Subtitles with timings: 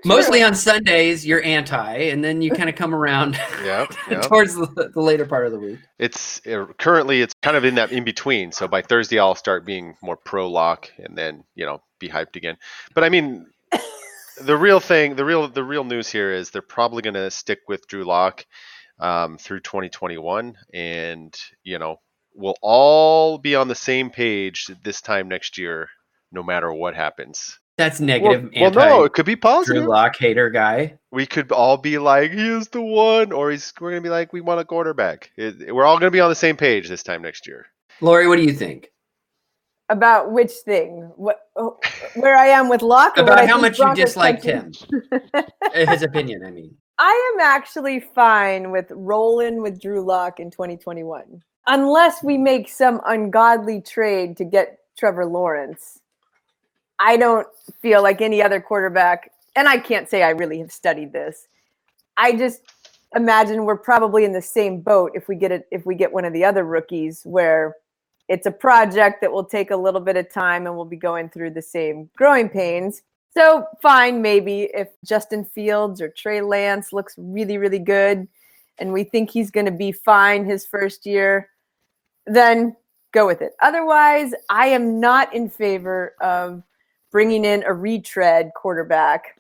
[0.05, 4.21] Mostly on Sundays, you're anti, and then you kind of come around Yep, yep.
[4.23, 5.79] towards the, the later part of the week.
[5.99, 8.51] it's uh, currently it's kind of in that in between.
[8.51, 12.35] So by Thursday, I'll start being more pro lock, and then you know be hyped
[12.35, 12.57] again.
[12.95, 13.45] But I mean,
[14.41, 17.59] the real thing, the real the real news here is they're probably going to stick
[17.67, 18.45] with Drew Lock
[18.99, 21.97] um, through 2021, and you know
[22.33, 25.89] we'll all be on the same page this time next year,
[26.31, 27.59] no matter what happens.
[27.81, 28.43] That's negative.
[28.55, 29.81] well, anti no, it could be positive.
[29.81, 29.89] Drew positive.
[29.89, 30.93] Lock hater guy.
[31.11, 34.31] we could all be like, he is the one, or he's we're gonna be like,
[34.33, 35.31] we want a quarterback.
[35.35, 37.65] It, we're all gonna be on the same page this time next year.
[37.99, 38.91] Lori, what do you think
[39.89, 41.11] about which thing?
[41.15, 41.39] What?
[41.55, 41.79] oh,
[42.15, 43.17] Where I am with Lock?
[43.17, 44.71] or what about I how think much you Broncos disliked him?
[45.33, 45.41] Uh,
[45.73, 46.75] His opinion, I mean.
[46.99, 53.01] I am actually fine with rolling with Drew Lock in 2021, unless we make some
[53.07, 55.99] ungodly trade to get Trevor Lawrence.
[57.01, 57.47] I don't
[57.81, 61.47] feel like any other quarterback, and I can't say I really have studied this.
[62.15, 62.61] I just
[63.15, 66.23] imagine we're probably in the same boat if we get it if we get one
[66.25, 67.75] of the other rookies where
[68.29, 71.27] it's a project that will take a little bit of time and we'll be going
[71.27, 73.01] through the same growing pains.
[73.33, 78.27] So fine, maybe if Justin Fields or Trey Lance looks really, really good
[78.77, 81.49] and we think he's going to be fine his first year,
[82.25, 82.75] then
[83.11, 83.53] go with it.
[83.61, 86.63] Otherwise, I am not in favor of
[87.11, 89.39] bringing in a retread quarterback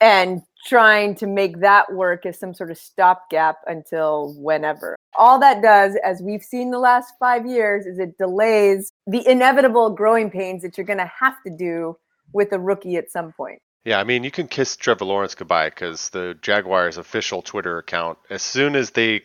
[0.00, 4.96] and trying to make that work as some sort of stopgap until whenever.
[5.16, 9.90] All that does, as we've seen the last five years, is it delays the inevitable
[9.90, 11.96] growing pains that you're going to have to do
[12.32, 13.60] with a rookie at some point.
[13.84, 18.18] Yeah, I mean, you can kiss Trevor Lawrence goodbye because the Jaguars' official Twitter account,
[18.30, 19.22] as soon as they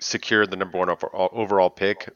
[0.00, 2.08] secured the number one overall, overall pick,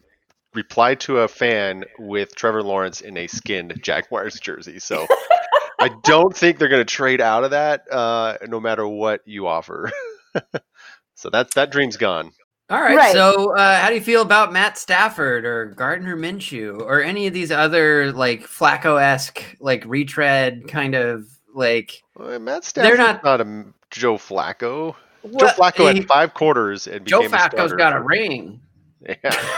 [0.54, 4.78] replied to a fan with Trevor Lawrence in a skinned Jaguars jersey.
[4.78, 5.06] So
[5.80, 9.46] I don't think they're going to trade out of that, uh, no matter what you
[9.46, 9.90] offer.
[11.14, 12.32] so that's that dream's gone.
[12.70, 12.96] All right.
[12.96, 13.12] Right.
[13.12, 17.34] So, uh, how do you feel about Matt Stafford or Gardner Minshew or any of
[17.34, 22.02] these other like Flacco esque, like retread kind of like?
[22.16, 24.94] Well, Matt They're not- not, a m- Joe Flacco.
[25.24, 28.00] Joe Well, Flacco he- had five quarters and Joe became a Flacco's starter got a
[28.00, 28.60] ring.
[29.08, 29.16] Yeah,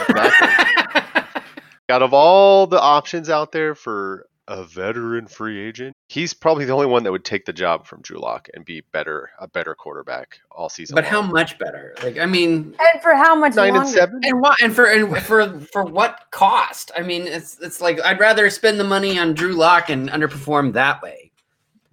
[0.09, 1.41] exactly.
[1.89, 6.71] out of all the options out there for a veteran free agent, he's probably the
[6.73, 9.75] only one that would take the job from Drew Lock and be better, a better
[9.75, 10.95] quarterback all season.
[10.95, 11.93] but how much better?
[12.01, 13.91] Like, I mean, And for how much Nine and longer?
[13.91, 14.21] seven.
[14.23, 14.57] and what?
[14.61, 16.91] And for and for for what cost?
[16.97, 20.71] I mean, it's it's like I'd rather spend the money on Drew Lock and underperform
[20.73, 21.31] that way.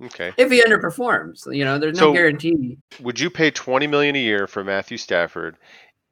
[0.04, 0.32] Okay.
[0.36, 2.78] If he underperforms, you know, there's no So- guarantee.
[3.00, 5.56] Would you pay twenty million a year for Matthew Stafford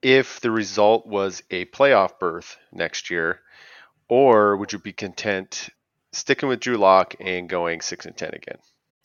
[0.03, 3.41] if the result was a playoff berth next year,
[4.09, 5.69] or would you be content
[6.13, 8.59] sticking with Drew Lock and going six and ten again?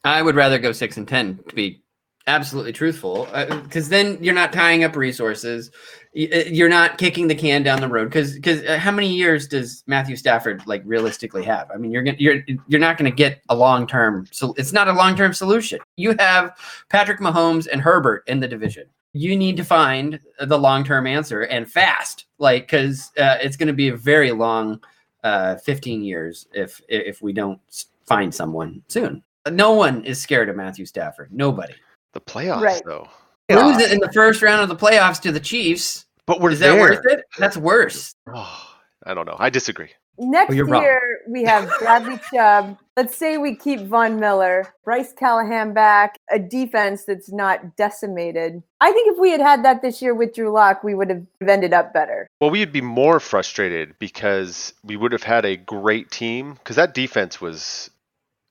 [0.04, 1.82] I would rather go six and ten to be
[2.28, 3.26] absolutely truthful,
[3.64, 5.72] because then you're not tying up resources.
[6.18, 8.06] Uh, You're not kicking the can down the road.
[8.06, 11.70] Because because how many years does Matthew Stafford like realistically have?
[11.72, 14.26] I mean, you're gonna you're you're not going to get a long term.
[14.32, 15.80] So it's not a long term solution.
[15.96, 16.58] You have
[16.90, 18.88] Patrick Mahomes and Herbert in the division.
[19.14, 23.68] You need to find the long term answer and fast, like because uh, it's going
[23.68, 24.80] to be a very long
[25.24, 27.60] uh, 15 years if if we don't
[28.06, 29.24] find someone soon.
[29.52, 31.32] No one is scared of Matthew Stafford.
[31.32, 31.74] Nobody.
[32.14, 32.82] The playoffs, Right.
[32.86, 33.08] though.
[33.50, 36.06] Lose it in the first round of the playoffs to the Chiefs.
[36.26, 37.22] But we're Is that worth it?
[37.38, 38.14] That's worse.
[38.34, 38.76] Oh,
[39.06, 39.38] I don't know.
[39.40, 39.90] I disagree.
[40.20, 40.82] Next Well, you're wrong.
[40.82, 42.78] year we have Bradley Chubb.
[42.96, 48.64] Let's say we keep Von Miller, Bryce Callahan back, a defense that's not decimated.
[48.82, 51.26] I think if we had had that this year with Drew Lock, we would have
[51.48, 52.28] ended up better.
[52.42, 56.96] Well, we'd be more frustrated because we would have had a great team because that
[56.96, 57.92] defense was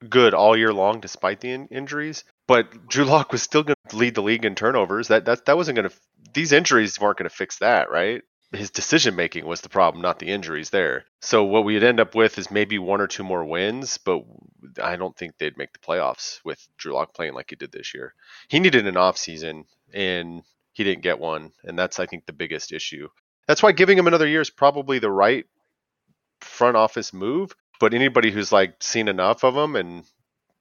[0.09, 2.23] good all year long despite the in- injuries.
[2.47, 5.09] But Drew Lock was still going to lead the league in turnovers.
[5.09, 5.97] That that that wasn't going to.
[6.33, 8.23] These injuries weren't going to fix that, right?
[8.53, 11.05] His decision making was the problem, not the injuries there.
[11.21, 14.23] So what we'd end up with is maybe one or two more wins, but
[14.83, 17.93] I don't think they'd make the playoffs with Drew Lock playing like he did this
[17.93, 18.15] year.
[18.49, 22.33] He needed an off season, and he didn't get one, and that's I think the
[22.33, 23.09] biggest issue.
[23.47, 25.47] That's why giving him another year is probably the right
[26.41, 27.55] front office move.
[27.79, 30.05] But anybody who's like seen enough of him and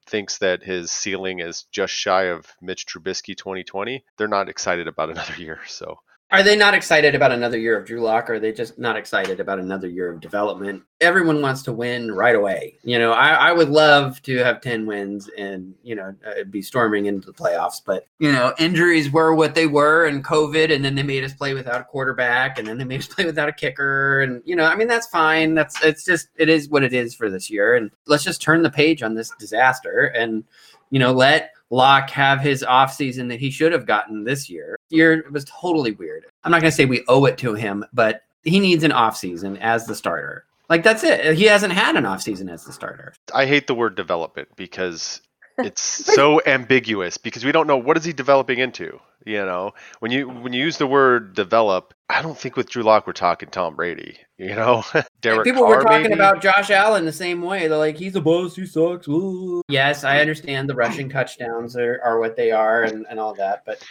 [0.06, 5.10] thinks that his ceiling is just shy of Mitch Trubisky 2020, they're not excited about
[5.12, 5.62] another year.
[5.68, 6.00] So
[6.31, 8.31] Are they not excited about another year of Drew Lock?
[8.31, 10.81] Are they just not excited about another year of development?
[11.00, 12.80] Everyone wants to win right away.
[12.83, 16.63] You know, I, I would love to have 10 wins and, you know, uh, be
[16.63, 17.80] storming into the playoffs.
[17.86, 21.33] But, you know, injuries were what they were and COVID, and then they made us
[21.33, 24.22] play without a quarterback, and then they made us play without a kicker.
[24.22, 25.54] And, you know, I mean, that's fine.
[25.54, 27.75] That's, it's just, it is what it is for this year.
[27.75, 30.44] And let's just turn the page on this disaster and,
[30.89, 34.78] you know, let Lock have his offseason that he should have gotten this year.
[34.90, 36.26] Year was totally weird.
[36.44, 39.60] I'm not going to say we owe it to him, but he needs an offseason
[39.60, 40.46] as the starter.
[40.70, 41.36] Like that's it.
[41.36, 43.14] He hasn't had an offseason as the starter.
[43.34, 45.22] I hate the word development because
[45.57, 45.81] it's
[46.16, 49.00] so ambiguous because we don't know what is he developing into.
[49.25, 52.84] You know, when you when you use the word develop, I don't think with Drew
[52.84, 54.18] Lock we're talking Tom Brady.
[54.38, 54.84] You know,
[55.22, 56.13] Derek People Carr were talking maybe?
[56.13, 57.68] about Josh Allen the same way.
[57.68, 59.07] They're like, he's a boss, he sucks.
[59.07, 59.63] Ooh.
[59.68, 63.63] Yes, I understand the rushing touchdowns are, are what they are and, and all that,
[63.66, 63.84] but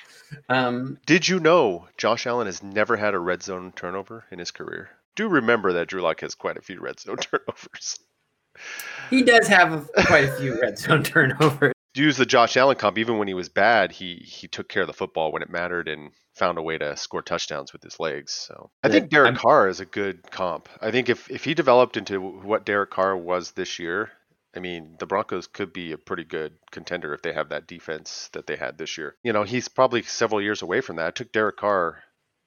[0.49, 4.50] um, Did you know Josh Allen has never had a red zone turnover in his
[4.50, 4.90] career?
[5.17, 7.99] Do remember that Drew Lock has quite a few red zone turnovers.
[9.11, 11.73] He does have quite a few red zone turnovers.
[11.97, 14.89] Use the Josh Allen comp, even when he was bad, he he took care of
[14.89, 18.33] the football when it mattered and found a way to score touchdowns with his legs.
[18.33, 20.69] So I think Derek I'm- Carr is a good comp.
[20.81, 24.11] I think if if he developed into what Derek Carr was this year,
[24.56, 28.29] I mean the Broncos could be a pretty good contender if they have that defense
[28.33, 29.15] that they had this year.
[29.23, 31.11] You know, he's probably several years away from that.
[31.11, 32.03] It took Derek Carr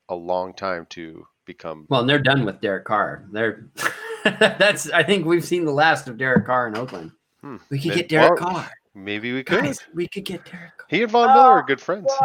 [0.10, 1.86] a long time to become.
[1.90, 3.24] Well, and they're done with Derek Carr.
[3.32, 3.70] They're
[4.40, 7.12] that's I think we've seen the last of Derek Carr in Oakland.
[7.42, 7.58] Hmm.
[7.70, 8.72] We could Then- get Derek well, Carr.
[8.96, 9.64] Maybe we could.
[9.64, 12.12] Guys, we could get Derek He and Von Miller Oh, are good friends.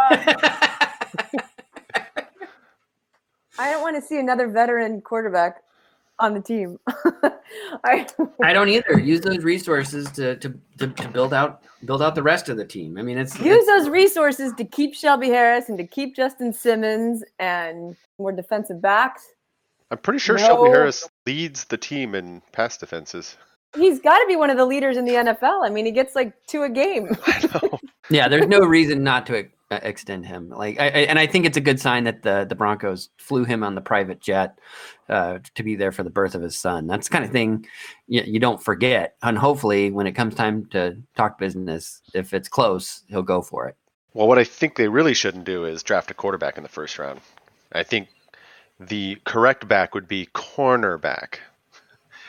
[3.59, 5.63] I don't want to see another veteran quarterback
[6.19, 6.79] on the team.
[7.85, 8.07] I,
[8.43, 8.99] I don't either.
[8.99, 12.65] Use those resources to, to, to, to build out build out the rest of the
[12.65, 12.97] team.
[12.97, 17.23] I mean, it's, use those resources to keep Shelby Harris and to keep Justin Simmons
[17.39, 19.27] and more defensive backs.
[19.93, 23.37] I'm pretty sure Shelby Harris leads the team in pass defenses.
[23.77, 25.67] He's got to be one of the leaders in the NFL.
[25.67, 27.15] I mean, he gets like two a game.
[27.27, 27.79] I know.
[28.11, 28.27] yeah.
[28.27, 30.49] There's no reason not to uh, extend him.
[30.49, 33.45] Like, I, I, and I think it's a good sign that the the Broncos flew
[33.45, 34.59] him on the private jet
[35.11, 36.87] uh, to be there for the birth of his son.
[36.87, 37.67] That's the kind of thing
[38.07, 39.17] you, you don't forget.
[39.23, 43.69] And hopefully, when it comes time to talk business, if it's close, he'll go for
[43.69, 43.77] it.
[44.15, 46.99] Well, what I think they really shouldn't do is draft a quarterback in the first
[46.99, 47.21] round.
[47.73, 48.09] I think
[48.89, 51.37] the correct back would be cornerback.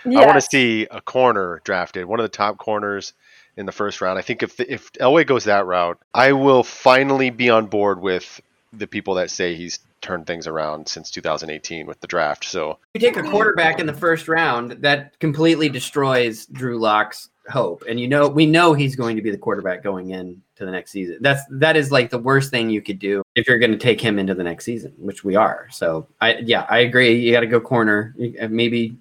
[0.06, 3.14] I want to see a corner drafted, one of the top corners
[3.56, 4.20] in the first round.
[4.20, 8.42] I think if if Elway goes that route, I will finally be on board with
[8.74, 12.44] the people that say he's turned things around since 2018 with the draft.
[12.44, 17.84] So you take a quarterback in the first round, that completely destroys Drew Lock's hope.
[17.88, 20.72] And you know, we know he's going to be the quarterback going in to the
[20.72, 21.18] next season.
[21.22, 24.00] That's that is like the worst thing you could do if you're going to take
[24.00, 25.68] him into the next season, which we are.
[25.72, 27.16] So I yeah, I agree.
[27.20, 28.98] You got to go corner, uh, maybe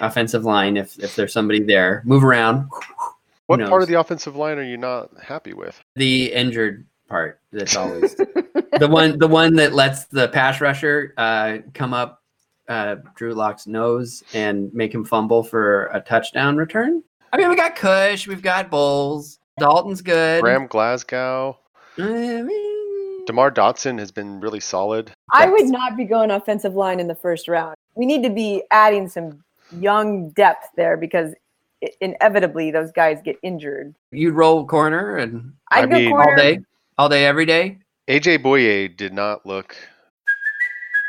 [0.00, 2.02] offensive line if if there's somebody there.
[2.04, 2.68] Move around.
[3.46, 5.82] what part of the offensive line are you not happy with?
[5.96, 8.14] The injured part that's always
[8.78, 12.22] the one the one that lets the pass rusher uh, come up
[12.68, 17.02] uh, Drew Lock's nose and make him fumble for a touchdown return.
[17.32, 20.42] I mean, we got Cush, we've got Bolles, Dalton's good.
[20.42, 21.58] Graham Glasgow,
[21.98, 25.12] I mean, Demar Dotson has been really solid.
[25.32, 27.76] I would not be going offensive line in the first round.
[27.94, 29.42] We need to be adding some
[29.78, 31.32] young depth there because
[31.82, 33.94] i- inevitably those guys get injured.
[34.10, 36.30] You'd roll corner and I'd I go mean- corner.
[36.30, 36.60] all day,
[36.98, 37.78] all day, every day.
[38.08, 39.76] AJ Bouye did not look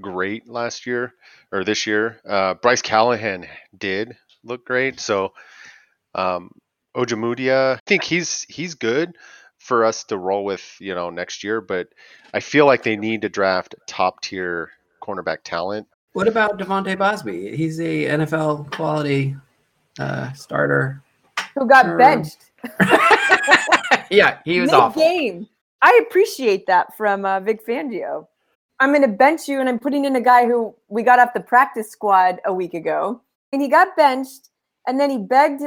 [0.00, 1.14] Great last year
[1.52, 2.20] or this year.
[2.28, 5.00] Uh, Bryce Callahan did look great.
[5.00, 5.32] So
[6.14, 6.50] um,
[6.96, 9.16] Ojemudia, I think he's he's good
[9.58, 11.60] for us to roll with, you know, next year.
[11.60, 11.88] But
[12.32, 14.70] I feel like they need to draft top tier
[15.02, 15.86] cornerback talent.
[16.12, 17.54] What about De'Vante Bausby?
[17.54, 19.36] He's a NFL quality
[19.98, 21.02] uh, starter.
[21.54, 21.98] Who got Sure.
[21.98, 22.38] benched
[24.10, 25.02] yeah, he was awful.
[25.02, 25.48] game.
[25.80, 28.26] I appreciate that from uh, Vic Fangio.
[28.80, 31.34] I'm going to bench you, and I'm putting in a guy who we got off
[31.34, 33.20] the practice squad a week ago,
[33.52, 34.50] and he got benched,
[34.86, 35.62] and then he begged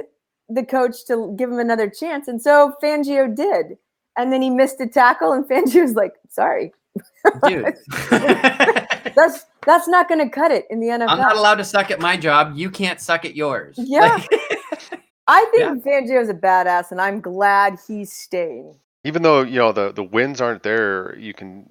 [0.47, 3.77] the coach to give him another chance, and so Fangio did,
[4.17, 6.73] and then he missed a tackle, and Fangio was like, "Sorry,
[7.47, 7.75] Dude.
[8.09, 11.91] that's that's not going to cut it in the NFL." I'm not allowed to suck
[11.91, 12.53] at my job.
[12.55, 13.75] You can't suck at yours.
[13.77, 14.23] Yeah.
[15.27, 18.75] I think Fangio's a badass, and I'm glad he's staying.
[19.03, 21.69] Even though, you know, the, the wins aren't there, you can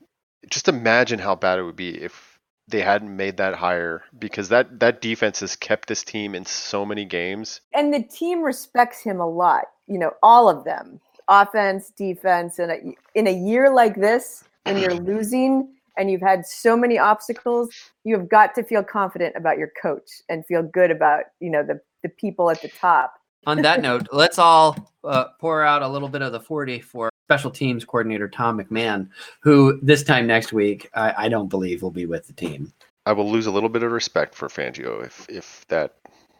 [0.48, 4.80] just imagine how bad it would be if they hadn't made that hire because that,
[4.80, 7.60] that defense has kept this team in so many games.
[7.74, 9.64] and the team respects him a lot.
[9.86, 12.78] You know, all of them, offense, defense, and a,
[13.14, 18.16] in a year like this, when you're losing and you've had so many obstacles, you
[18.16, 21.80] have got to feel confident about your coach and feel good about you know the
[22.02, 23.19] the people at the top.
[23.46, 27.10] On that note, let's all uh, pour out a little bit of the 40 for
[27.26, 29.08] special teams coordinator Tom McMahon,
[29.40, 32.72] who this time next week, I, I don't believe will be with the team.
[33.06, 35.94] I will lose a little bit of respect for Fangio if, if that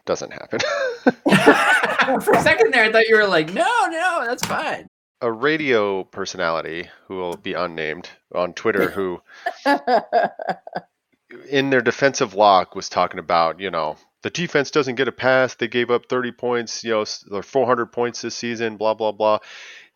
[0.05, 0.61] doesn't happen.
[2.21, 4.87] for a second there, I thought you were like, no, no, that's fine.
[5.23, 9.21] a radio personality who will be unnamed on Twitter who
[11.49, 15.55] in their defensive lock was talking about, you know, the defense doesn't get a pass.
[15.55, 19.39] They gave up 30 points, you know, or 400 points this season, blah, blah, blah.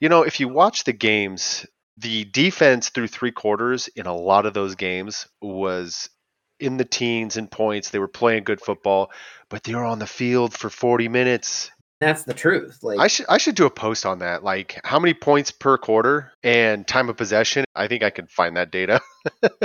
[0.00, 1.66] You know, if you watch the games,
[1.98, 6.08] the defense through three quarters in a lot of those games was
[6.58, 7.90] in the teens in points.
[7.90, 9.10] They were playing good football,
[9.48, 11.70] but they were on the field for 40 minutes.
[12.04, 12.78] That's the truth.
[12.82, 14.44] Like, I should I should do a post on that.
[14.44, 17.64] Like how many points per quarter and time of possession.
[17.74, 19.00] I think I can find that data.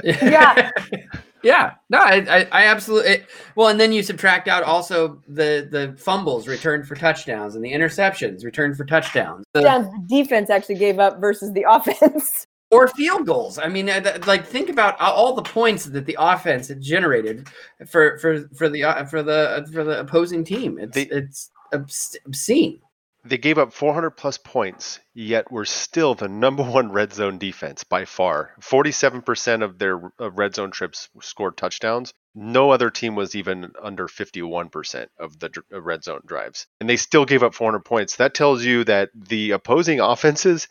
[0.04, 0.72] Yeah.
[1.44, 1.74] yeah.
[1.90, 3.12] No, I, I, I absolutely.
[3.12, 7.64] It, well, and then you subtract out also the the fumbles returned for touchdowns and
[7.64, 9.46] the interceptions returned for touchdowns.
[9.54, 12.46] The- Touchdowns the defense actually gave up versus the offense.
[12.72, 13.58] or field goals.
[13.60, 17.48] I mean, uh, like think about all the points that the offense had generated
[17.90, 20.78] for for for the uh, for the for the opposing team.
[20.80, 22.82] It's They- it's obs- obscene.
[23.26, 27.84] They gave up 400 plus points, yet were still the number one red zone defense
[27.84, 28.56] by far.
[28.62, 32.14] 47% of their uh, red zone trips scored touchdowns.
[32.34, 36.66] No other team was even under 51% of the dr- red zone drives.
[36.80, 38.16] And they still gave up 400 points.
[38.16, 40.70] That tells you that the opposing offenses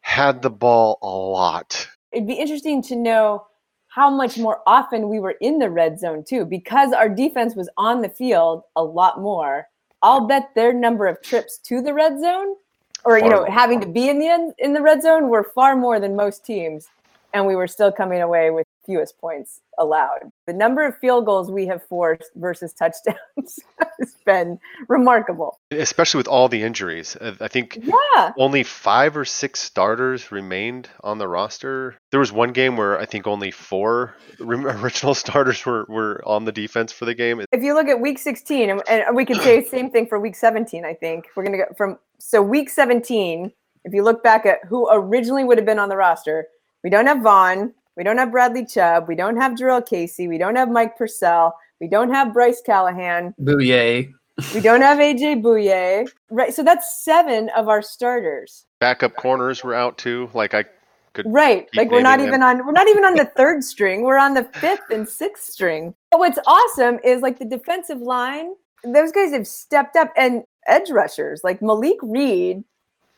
[0.00, 1.86] had the ball a lot.
[2.12, 3.44] It'd be interesting to know
[3.88, 7.68] how much more often we were in the red zone too, because our defense was
[7.76, 9.66] on the field a lot more.
[10.02, 12.56] I'll bet their number of trips to the red zone,
[13.04, 15.76] or you know, having to be in the end in the red zone, were far
[15.76, 16.88] more than most teams,
[17.32, 20.30] and we were still coming away with fewest points allowed.
[20.46, 23.60] The number of field goals we have forced versus touchdowns
[24.00, 25.58] has been remarkable.
[25.70, 27.16] especially with all the injuries.
[27.16, 31.96] Uh, I think Yeah, only five or six starters remained on the roster.
[32.10, 36.52] There was one game where I think only four original starters were, were on the
[36.52, 37.40] defense for the game.
[37.52, 40.34] if you look at week 16 and, we could say the same thing for week
[40.34, 43.52] 17 i think we're going to go from so week 17
[43.84, 46.46] if you look back at who originally would have been on the roster
[46.82, 50.38] we don't have von we don't have bradley chubb we don't have Jurrell casey we
[50.38, 54.10] don't have mike purcell we don't have bryce callahan Booyah.
[54.54, 59.74] we don't have aj bouye right so that's seven of our starters Backup corners were
[59.74, 60.30] out too.
[60.32, 60.64] Like I
[61.12, 61.68] could Right.
[61.74, 64.02] Like we're not naming even on we're not even on the third string.
[64.02, 65.94] We're on the fifth and sixth string.
[66.10, 70.90] But what's awesome is like the defensive line, those guys have stepped up and edge
[70.90, 72.64] rushers, like Malik Reed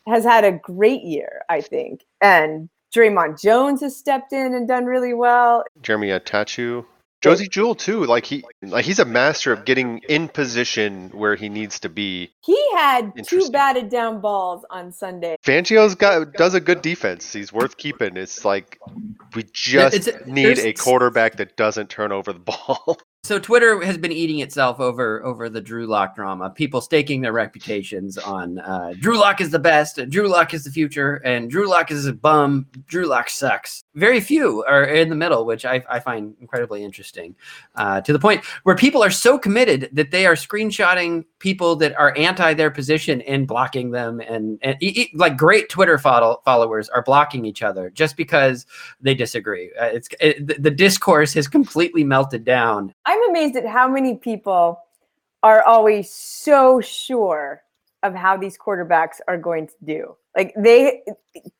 [0.09, 2.04] has had a great year, I think.
[2.21, 5.62] And Dre'Mont Jones has stepped in and done really well.
[5.81, 6.85] Jeremiah Attaochu
[7.23, 8.05] Josey Jewell too.
[8.05, 12.31] Like he, like he's a master of getting in position where he needs to be.
[12.45, 15.37] He had two batted down balls on Sunday.
[15.45, 17.33] Fangio's got does a good defense.
[17.33, 18.17] He's worth keeping.
[18.17, 18.79] It's like
[19.35, 22.99] we just it's- need a quarterback that doesn't turn over the ball.
[23.25, 26.50] So Twitter has been eating itself over over the Drew Lock drama.
[26.50, 30.73] People staking their reputations on uh, Drew Lock is the best, Drew Lock is the
[30.73, 32.67] future, and Drew Lock is a bum.
[32.88, 33.85] Drew Lock sucks.
[33.95, 37.37] Very few are in the middle, which I, I find incredibly interesting.
[37.76, 41.93] Uh, to the point where people are so committed that they are screenshotting people that
[41.99, 44.77] are anti their position and blocking them, and, and
[45.15, 48.65] like great Twitter follow- followers are blocking each other just because
[49.01, 49.73] they disagree.
[49.79, 54.15] Uh, it's it, the- the discourse has completely melted down I'm amazed at how many
[54.17, 54.79] people
[55.43, 57.63] are always so sure
[58.05, 60.17] of how these quarterbacks are going to do.
[60.37, 61.03] Like they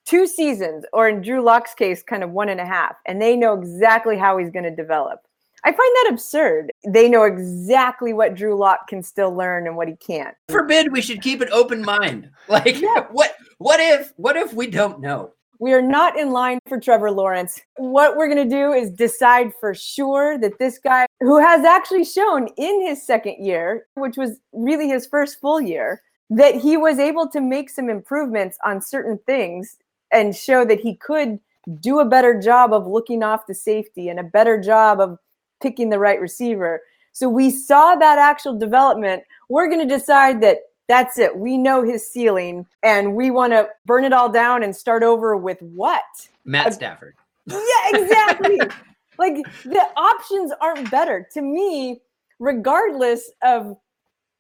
[0.07, 3.35] two seasons, or in Drew Lock's case, kind of one and a half, and they
[3.37, 5.21] know exactly how he's going to develop.
[5.65, 6.73] I find that absurd.
[6.87, 10.35] They know exactly what Drew Lock can still learn and what he can't.
[10.49, 12.31] forbid we should keep an open mind.
[12.49, 13.07] Like Yeah.
[13.13, 15.33] what what if what if we don't know?
[15.61, 17.61] We are not in line for Trevor Lawrence.
[17.77, 22.05] What we're going to do is decide for sure that this guy, who has actually
[22.05, 26.99] shown in his second year, which was really his first full year, that he was
[26.99, 29.77] able to make some improvements on certain things
[30.13, 31.39] and show that he could
[31.79, 35.17] do a better job of looking off the safety and a better job of
[35.63, 36.83] picking the right receiver.
[37.13, 39.23] So we saw that actual development.
[39.49, 41.37] We're going to decide that that's it.
[41.37, 45.37] We know his ceiling and we want to burn it all down and start over
[45.37, 46.03] with what?
[46.45, 47.15] Matt Stafford.
[47.47, 47.59] Yeah,
[47.95, 48.61] exactly.
[49.19, 51.27] like the options aren't better.
[51.33, 52.01] To me,
[52.39, 53.77] regardless of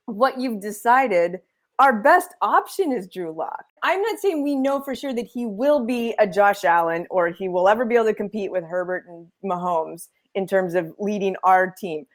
[0.06, 1.40] what you've decided,
[1.78, 3.64] our best option is Drew Lock.
[3.82, 7.28] I'm not saying we know for sure that he will be a Josh Allen or
[7.28, 11.36] he will ever be able to compete with Herbert and Mahomes in terms of leading
[11.44, 12.06] our team.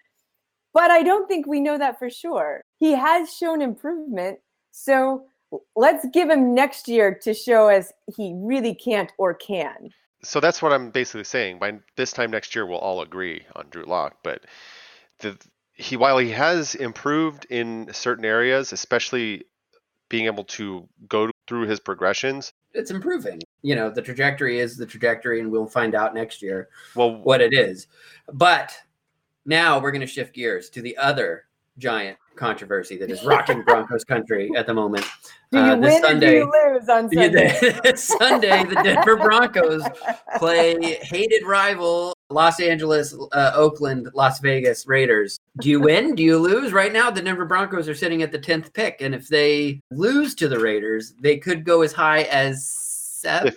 [0.73, 2.61] But I don't think we know that for sure.
[2.79, 4.39] He has shown improvement.
[4.71, 5.25] So
[5.75, 9.89] let's give him next year to show us he really can't or can.
[10.23, 11.59] so that's what I'm basically saying.
[11.59, 14.17] By this time next year, we'll all agree on Drew Lock.
[14.23, 14.45] But
[15.19, 15.37] the
[15.73, 19.45] he while he has improved in certain areas, especially
[20.09, 22.53] being able to go through his progressions.
[22.73, 23.39] It's improving.
[23.61, 27.41] You know, the trajectory is the trajectory, and we'll find out next year Well, what
[27.41, 27.87] it is.
[28.31, 28.75] But
[29.45, 31.45] now we're going to shift gears to the other
[31.77, 35.05] giant controversy that is rocking Broncos country at the moment.
[35.51, 37.95] Do you Uh, this win or do you lose on Sunday?
[37.95, 39.83] Sunday, the Denver Broncos
[40.37, 45.39] play hated rival Los Angeles, uh, Oakland, Las Vegas Raiders.
[45.61, 46.13] Do you win?
[46.15, 46.73] Do you lose?
[46.73, 48.97] Right now, the Denver Broncos are sitting at the 10th pick.
[49.01, 53.53] And if they lose to the Raiders, they could go as high as seven,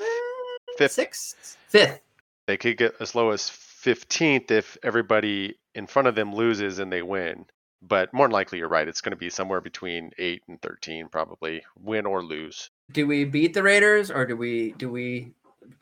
[0.78, 0.92] Fifth.
[0.92, 2.00] sixth, fifth.
[2.46, 6.92] they could get as low as 15th if everybody in front of them loses and
[6.92, 7.46] they win.
[7.82, 8.86] But more than likely, you're right.
[8.86, 12.70] It's going to be somewhere between 8 and 13, probably, win or lose.
[12.92, 15.32] Do we beat the Raiders or do we do we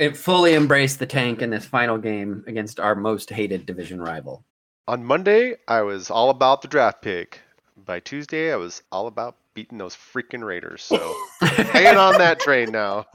[0.00, 4.44] eh, fully embraced the tank in this final game against our most hated division rival?
[4.86, 7.40] On Monday, I was all about the draft pick.
[7.76, 10.82] By Tuesday, I was all about beating those freaking Raiders.
[10.82, 13.06] So hanging on that train now.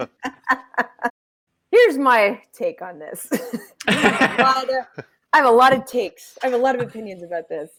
[1.72, 3.28] Here's my take on this.
[3.88, 6.38] I have of- I have a lot of takes.
[6.44, 7.72] I have a lot of opinions about this.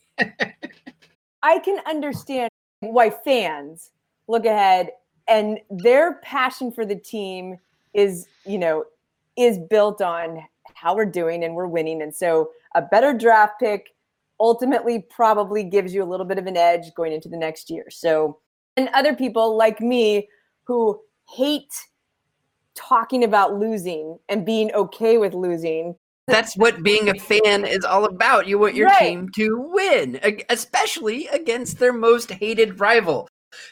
[1.42, 3.92] I can understand why fans
[4.26, 4.90] look ahead
[5.28, 7.58] and their passion for the team
[7.94, 8.84] is, you know,
[9.36, 10.42] is built on
[10.74, 12.02] how we're doing and we're winning.
[12.02, 13.94] And so a better draft pick
[14.40, 17.86] ultimately probably gives you a little bit of an edge going into the next year.
[17.90, 18.38] So,
[18.76, 20.28] and other people like me
[20.64, 21.72] who hate
[22.74, 25.94] talking about losing and being okay with losing.
[26.26, 28.48] That's what being a fan is all about.
[28.48, 28.98] You want your Right.
[28.98, 33.28] team to win, especially against their most hated rival.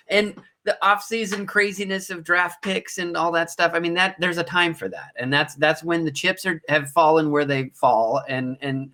[0.08, 3.72] And the off-season craziness of draft picks and all that stuff.
[3.74, 6.60] I mean, that there's a time for that, and that's that's when the chips are
[6.68, 8.90] have fallen where they fall, and and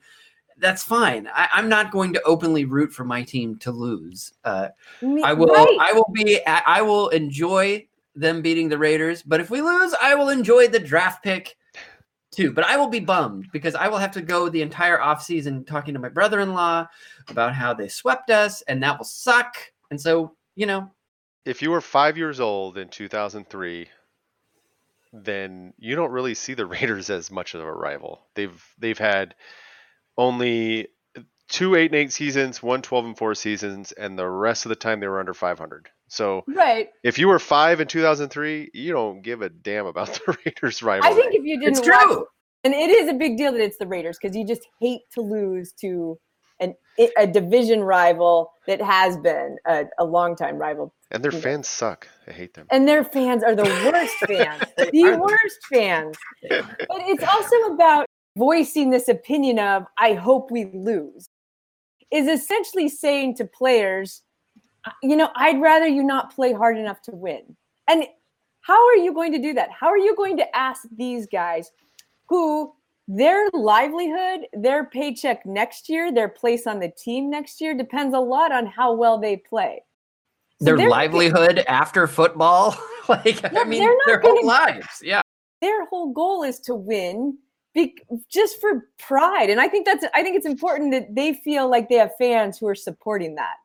[0.59, 1.29] that's fine.
[1.33, 4.33] I, I'm not going to openly root for my team to lose.
[4.45, 4.69] Uh,
[5.25, 5.47] I will.
[5.47, 5.79] right.
[5.81, 6.41] I will be.
[6.47, 9.23] I I will enjoy them beating the Raiders.
[9.23, 11.57] But if we lose, I will enjoy the draft pick
[12.31, 12.53] too.
[12.53, 15.95] But I will be bummed because I will have to go the entire offseason talking
[15.95, 16.87] to my brother-in-law
[17.29, 19.55] about how they swept us, and that will suck.
[19.91, 20.91] And so, you know,
[21.45, 23.89] if you were five years old in 2003,
[25.13, 28.21] then you don't really see the Raiders as much of a rival.
[28.35, 29.35] They've they've had
[30.17, 30.89] only
[31.49, 34.77] two eight and eight seasons, one 12 and four seasons, and the rest of the
[34.77, 35.89] time they were under 500.
[36.09, 36.89] So right.
[37.03, 41.13] if you were five in 2003, you don't give a damn about the Raiders rivalry.
[41.13, 42.27] I think if you didn't it's watch true.
[42.65, 45.21] And it is a big deal that it's the Raiders because you just hate to
[45.21, 46.19] lose to
[46.61, 46.75] an
[47.17, 50.93] a division rival that has been a, a longtime rival.
[51.11, 52.09] And their fans suck.
[52.27, 52.67] I hate them.
[52.71, 56.17] And their fans are the worst fans, the worst fans.
[56.51, 61.29] But it's also about voicing this opinion of, I hope we lose,
[62.11, 64.23] is essentially saying to players,
[65.03, 67.57] you know, I'd rather you not play hard enough to win.
[67.89, 68.05] And
[68.63, 69.71] how are you going to do that?
[69.71, 71.71] How are you going to ask these guys
[72.29, 72.73] who
[73.09, 78.21] their livelihood, their paycheck next year, their place on the team next year depends a
[78.21, 79.83] lot on how well they play.
[80.63, 82.77] So Their livelihood after football,
[83.09, 85.01] like I mean, their whole gonna- lives.
[85.03, 85.23] Yeah.
[85.63, 87.39] their whole goal is to win
[87.75, 87.97] be,
[88.31, 91.89] just for pride and i think that's i think it's important that they feel like
[91.89, 93.57] they have fans who are supporting that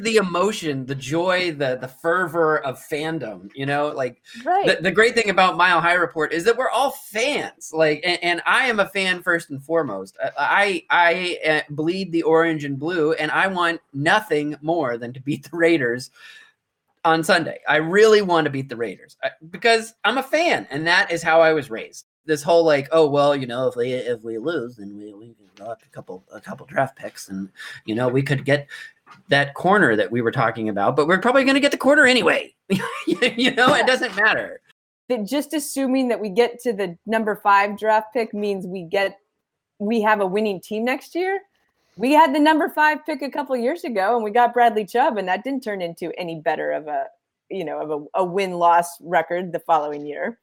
[0.00, 4.90] The emotion, the joy, the the fervor of fandom, you know, like right the, the
[4.90, 7.70] great thing about Mile High Report is that we're all fans.
[7.72, 10.16] Like, and, and I am a fan first and foremost.
[10.38, 15.12] I I, I uh, bleed the orange and blue, and I want nothing more than
[15.12, 16.10] to beat the Raiders
[17.04, 17.60] on Sunday.
[17.68, 19.16] I really want to beat the Raiders
[19.50, 22.06] because I'm a fan, and that is how I was raised.
[22.26, 25.34] This whole like, oh well, you know, if we if we lose, then we we
[25.34, 27.48] can a couple a couple draft picks, and
[27.84, 28.66] you know, we could get
[29.28, 32.06] that corner that we were talking about, but we're probably going to get the corner
[32.06, 32.54] anyway.
[33.06, 34.60] you know, it doesn't matter.
[35.10, 39.18] that just assuming that we get to the number five draft pick means we get
[39.78, 41.40] we have a winning team next year
[41.96, 45.18] we had the number five pick a couple years ago and we got bradley chubb
[45.18, 47.04] and that didn't turn into any better of a
[47.50, 50.38] you know of a, a win-loss record the following year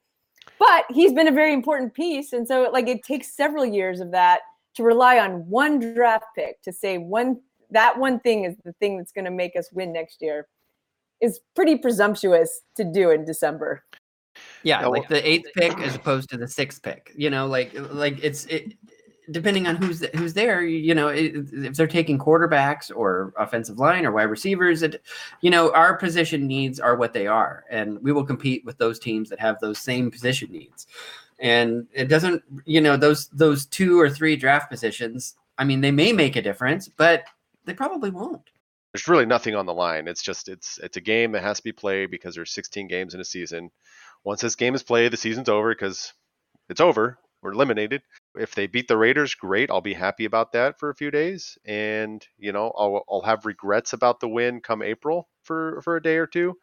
[0.59, 4.11] but he's been a very important piece and so like it takes several years of
[4.11, 4.41] that
[4.75, 7.39] to rely on one draft pick to say one
[7.71, 10.47] that one thing is the thing that's going to make us win next year
[11.21, 13.83] is pretty presumptuous to do in december
[14.63, 17.11] Yeah, Yeah, like the eighth pick as opposed to the sixth pick.
[17.15, 18.73] You know, like like it's it,
[19.31, 20.61] depending on who's who's there.
[20.63, 25.01] You know, it, if they're taking quarterbacks or offensive line or wide receivers, it,
[25.41, 28.99] you know, our position needs are what they are, and we will compete with those
[28.99, 30.87] teams that have those same position needs.
[31.39, 35.35] And it doesn't, you know, those those two or three draft positions.
[35.57, 37.23] I mean, they may make a difference, but
[37.67, 38.49] they probably won't.
[38.93, 40.07] There's really nothing on the line.
[40.07, 43.13] It's just it's it's a game that has to be played because there's 16 games
[43.13, 43.69] in a season.
[44.23, 46.13] Once this game is played, the season's over because
[46.69, 47.19] it's over.
[47.43, 48.01] We're eliminated.
[48.35, 49.69] If they beat the Raiders, great.
[49.69, 53.45] I'll be happy about that for a few days, and you know I'll I'll have
[53.45, 56.57] regrets about the win come April for for a day or two.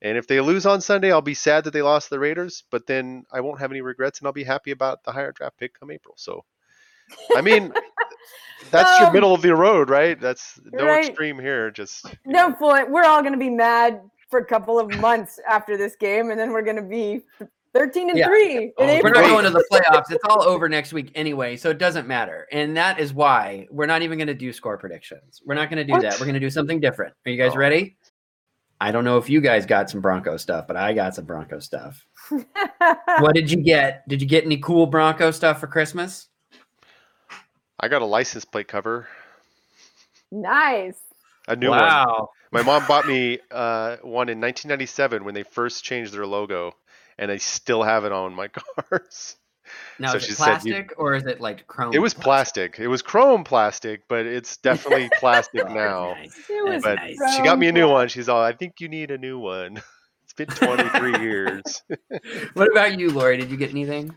[0.00, 2.86] And if they lose on Sunday, I'll be sad that they lost the Raiders, but
[2.86, 5.78] then I won't have any regrets, and I'll be happy about the higher draft pick
[5.78, 6.14] come April.
[6.16, 6.44] So,
[7.36, 7.72] I mean,
[8.70, 10.20] that's your Um, middle of the road, right?
[10.20, 11.06] That's no right.
[11.08, 11.70] extreme here.
[11.70, 12.90] Just No point.
[12.90, 16.38] We're all going to be mad for a couple of months after this game, and
[16.38, 17.22] then we're going to be
[17.74, 18.26] 13 and Yeah.
[18.26, 19.12] 3 in Oh, We're April.
[19.14, 20.10] not going to the playoffs.
[20.10, 22.46] It's all over next week anyway, so it doesn't matter.
[22.52, 25.40] And that is why we're not even going to do score predictions.
[25.46, 26.02] We're not going to do What?
[26.02, 26.18] that.
[26.18, 27.14] We're going to do something different.
[27.26, 27.58] Are you guys Oh.
[27.58, 27.96] ready?
[28.80, 31.58] I don't know if you guys got some Bronco stuff, but I got some Bronco
[31.58, 32.04] stuff.
[33.18, 34.06] what did you get?
[34.08, 36.28] Did you get any cool Bronco stuff for Christmas?
[37.80, 39.06] I got a license plate cover,
[40.30, 40.98] nice.
[41.46, 41.78] a new one.
[41.80, 42.30] wow.
[42.50, 46.72] My mom bought me uh, one in 1997 when they first changed their logo,
[47.18, 48.48] and I still have it on my
[48.90, 49.36] cars.
[49.98, 51.92] Now So is she it said plastic or is it like chrome?
[51.92, 52.78] It was plastic.
[52.78, 56.14] It was chrome plastic, but it's definitely plastic Oh, now.
[56.14, 56.38] nice.
[56.48, 57.36] It was But nice.
[57.36, 58.08] she got me a new one.
[58.08, 59.82] She's all, I think you need a new one.
[60.24, 61.82] It's been 23 years.
[62.52, 63.38] What about you, Lori?
[63.38, 64.14] Did you get anything?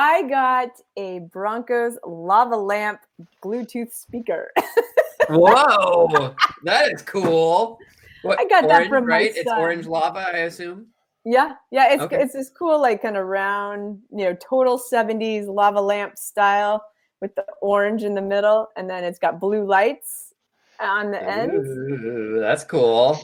[0.00, 3.00] I got a Broncos lava lamp
[3.44, 4.50] Bluetooth speaker.
[5.28, 6.34] Whoa,
[6.64, 7.78] that is cool.
[8.22, 9.32] What, I got that orange, from my right?
[9.34, 10.86] It's orange lava, I assume.
[11.26, 12.16] yeah, yeah, it's Okay.
[12.18, 16.82] it's this cool like kind of round, you know, total 70s lava lamp style
[17.20, 20.32] with the orange in the middle and then it's got blue lights
[20.80, 21.68] on the ends.
[21.68, 23.18] Ooh, that's cool.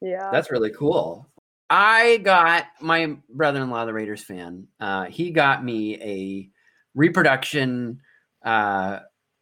[0.00, 0.30] Yeah.
[0.30, 1.26] That's really cool.
[1.70, 4.66] I got my brother-in-law, the Raiders fan.
[4.80, 6.50] Uh, he got me a
[6.94, 8.00] reproduction
[8.44, 9.00] uh,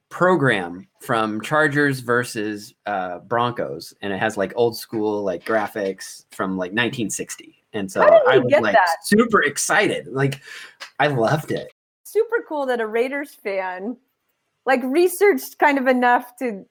[0.08, 6.52] program from Chargers versus uh, Broncos, and it has like old school like graphics from
[6.52, 7.64] like 1960.
[7.72, 8.96] And so I was like that?
[9.04, 10.06] super excited.
[10.06, 10.40] Like
[10.98, 11.72] I loved it.
[12.04, 13.96] super cool that a Raiders fan
[14.66, 16.64] like researched kind of enough to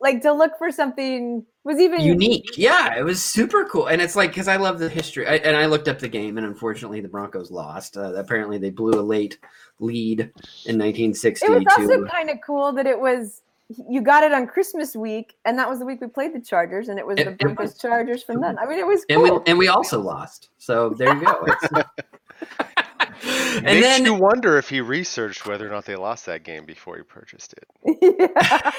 [0.00, 2.56] like to look for something was even unique.
[2.56, 5.26] Yeah, it was super cool, and it's like because I love the history.
[5.26, 7.96] I, and I looked up the game, and unfortunately, the Broncos lost.
[7.96, 9.38] Uh, apparently, they blew a late
[9.78, 11.46] lead in 1960.
[11.46, 13.42] It was also to- kind of cool that it was
[13.88, 16.88] you got it on Christmas week, and that was the week we played the Chargers,
[16.88, 17.78] and it was It- the Broncos was.
[17.78, 18.58] Chargers from then.
[18.58, 20.50] I mean, it was and we and we also lost.
[20.58, 21.46] So there you go.
[21.46, 21.84] It's-
[23.56, 26.66] and Makes then you wonder if he researched whether or not they lost that game
[26.66, 27.98] before he purchased it.
[28.18, 28.70] yeah.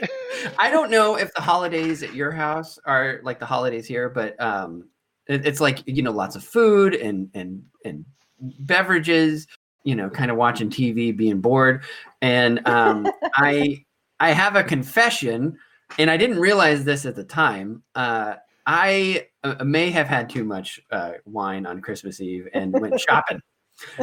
[0.58, 4.40] I don't know if the holidays at your house are like the holidays here, but
[4.40, 4.88] um,
[5.26, 8.04] it, it's like you know lots of food and and and
[8.40, 9.46] beverages.
[9.84, 11.82] You know, kind of watching TV, being bored,
[12.20, 13.06] and um,
[13.36, 13.84] I
[14.20, 15.56] I have a confession,
[15.98, 17.82] and I didn't realize this at the time.
[17.94, 18.34] Uh,
[18.66, 23.40] I uh, may have had too much uh, wine on Christmas Eve and went shopping.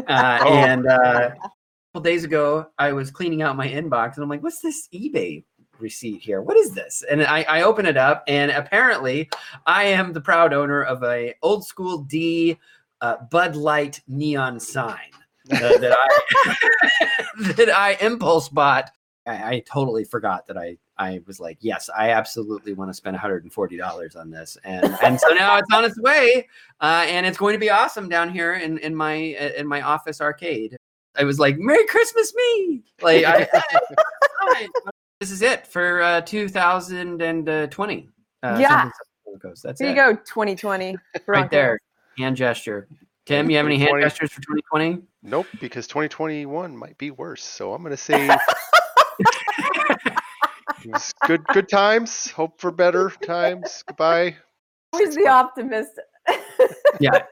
[0.07, 0.53] Uh, Oh.
[0.53, 1.49] And uh, a
[1.91, 5.43] couple days ago, I was cleaning out my inbox, and I'm like, "What's this eBay
[5.79, 6.41] receipt here?
[6.41, 9.29] What is this?" And I, I open it up, and apparently,
[9.65, 12.57] I am the proud owner of a old school D
[13.01, 15.11] uh, Bud Light neon sign
[15.51, 17.07] uh, that I
[17.53, 18.91] that I impulse bought.
[19.27, 23.17] I, I totally forgot that I I was like, yes, I absolutely want to spend
[23.17, 26.47] $140 on this, and and so now it's on its way,
[26.81, 30.21] uh, and it's going to be awesome down here in in my in my office
[30.21, 30.77] arcade.
[31.17, 32.83] I was like, Merry Christmas, me!
[33.01, 33.47] Like, I,
[34.41, 34.67] I-
[35.25, 38.09] this is it for uh, 2020.
[38.43, 38.69] Uh, Yeah.
[38.69, 38.91] something-
[39.41, 39.53] something.
[39.63, 39.91] That's Here it.
[39.91, 40.95] you go, 2020.
[41.25, 41.79] right there.
[42.19, 42.87] Hand gesture.
[43.25, 45.01] Tim, you have any hand gestures for 2020?
[45.23, 47.43] Nope, because 2021 might be worse.
[47.43, 48.29] So I'm gonna say
[51.25, 52.29] good good times.
[52.29, 53.83] Hope for better times.
[53.87, 54.35] Goodbye.
[54.93, 55.99] Always the optimist.
[56.99, 57.23] yeah.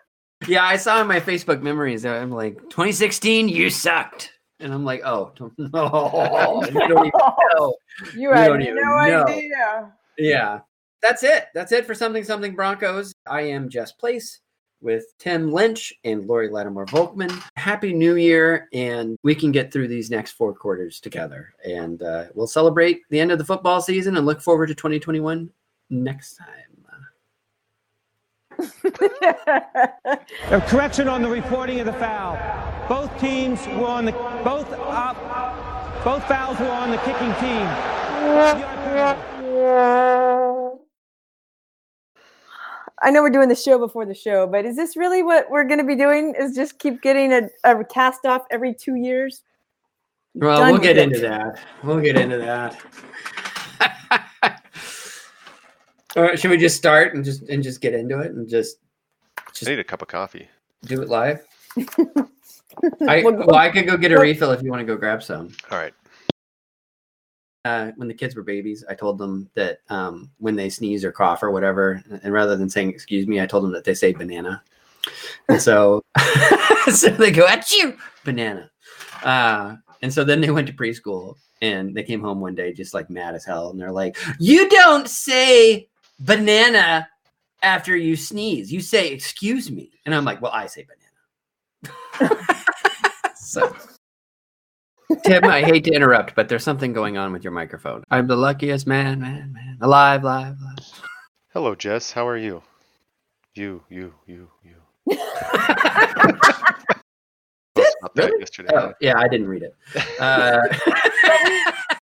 [0.46, 2.06] Yeah, I saw in my Facebook memories.
[2.06, 4.34] I'm like, 2016, you sucked.
[4.60, 7.12] And I'm like, oh, no, you don't even
[7.56, 7.76] know.
[8.16, 9.26] You had no know.
[9.26, 9.92] idea.
[10.18, 10.60] Yeah.
[11.02, 11.48] That's it.
[11.54, 13.14] That's it for Something Something Broncos.
[13.28, 14.40] I am Jess Place
[14.84, 17.42] with Tim Lynch and Lori Lattimore Volkman.
[17.56, 21.54] Happy New Year, and we can get through these next four quarters together.
[21.66, 25.50] And uh, we'll celebrate the end of the football season and look forward to 2021
[25.90, 26.73] next time.
[30.52, 32.38] A correction on the reporting of the foul.
[32.88, 34.12] Both teams were on the
[34.44, 35.14] both uh,
[36.04, 37.68] both fouls were on the kicking team.
[43.02, 45.66] I know we're doing the show before the show, but is this really what we're
[45.66, 46.36] going to be doing?
[46.40, 49.44] Is just keep getting a, a cast off every two years?
[50.36, 51.60] Well, Done we'll get with into that.
[51.84, 52.82] We'll get into that.
[56.16, 58.78] All right, should we just start and just and just get into it and just
[59.66, 60.48] I need a cup of coffee.
[60.86, 61.46] do it live?
[63.08, 65.56] I well, I could go get a refill if you want to go grab some.
[65.72, 65.94] All right.
[67.66, 71.12] Uh, when the kids were babies, I told them that um, when they sneeze or
[71.12, 74.12] cough or whatever, and rather than saying "excuse me," I told them that they say
[74.12, 74.62] "banana,"
[75.50, 76.02] and so
[76.92, 78.70] so they go "achoo, banana."
[79.24, 82.94] Uh, and so then they went to preschool, and they came home one day just
[82.94, 85.88] like mad as hell, and they're like, "You don't say
[86.20, 87.08] banana
[87.62, 88.72] after you sneeze.
[88.72, 90.86] You say excuse me," and I'm like, "Well, I say
[92.20, 92.36] banana."
[93.36, 93.76] so.
[95.26, 98.04] Tim, I hate to interrupt, but there's something going on with your microphone.
[98.10, 99.78] I'm the luckiest man, man, man.
[99.82, 101.02] Alive, alive, alive.
[101.54, 102.12] Hello, Jess.
[102.12, 102.64] How are you?
[103.54, 104.74] You, you, you, you.
[107.76, 108.40] Post about that Really?
[108.40, 108.70] yesterday.
[108.74, 109.76] Oh, yeah, I didn't read it.
[110.20, 111.98] Uh, mu-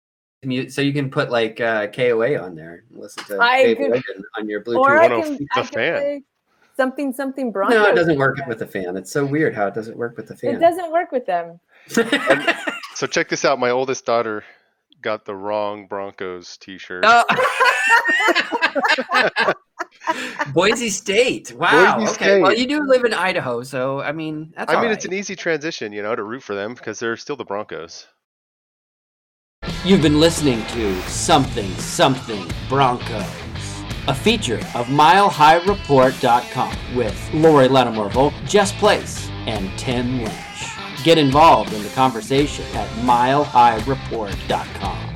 [0.69, 4.03] so you can put like uh, KOA on there and listen to I Dave could-
[4.37, 4.77] on your Bluetooth.
[4.77, 6.23] Or I can, the I fan.
[6.77, 7.75] something something Broncos.
[7.75, 8.97] no, it doesn't work with the fan.
[8.97, 10.55] It's so weird how it doesn't work with the fan.
[10.55, 11.59] It doesn't work with them.
[12.95, 13.59] So check this out.
[13.59, 14.43] My oldest daughter
[15.01, 17.03] got the wrong Broncos T-shirt.
[17.05, 17.23] Oh.
[20.53, 21.51] Boise State.
[21.53, 21.99] Wow.
[21.99, 22.41] Boise okay.
[22.41, 25.13] Well, you do live in Idaho, so I mean, that's I all mean, it's an
[25.13, 28.07] easy transition, you know, to root for them because they're still the Broncos.
[29.85, 33.25] You've been listening to Something Something Broncos,
[34.07, 40.31] a feature of MileHighReport.com with Lori Lattimore Volk, Jess Place, and Tim Lynch.
[41.03, 45.12] Get involved in the conversation at MileHighReport.com.